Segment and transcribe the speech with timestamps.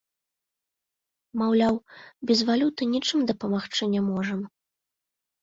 [1.41, 1.75] Маўляў,
[2.31, 4.41] без валюты нічым дапамагчы не можам.